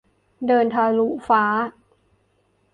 [0.47, 1.43] เดินทะลุฟ้า